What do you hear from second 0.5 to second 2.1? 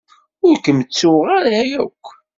kem-ttuɣ ara akk.